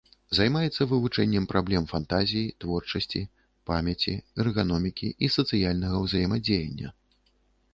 [0.35, 3.21] Займаецца вывучэннем праблем фантазіі, творчасці,
[3.71, 6.87] памяці, эрганомікі і сацыяльнага ўзаемадзеяння.